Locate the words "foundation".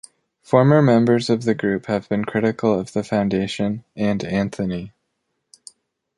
3.03-3.83